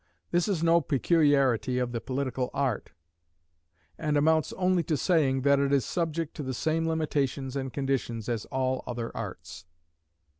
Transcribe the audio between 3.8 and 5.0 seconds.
and amounts only to